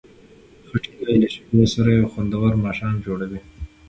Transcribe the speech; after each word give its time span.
خټکی 0.67 1.15
له 1.21 1.27
شیدو 1.33 1.63
سره 1.73 1.89
یو 1.91 2.11
خوندور 2.13 2.51
ماښام 2.65 2.95
جوړوي. 3.05 3.39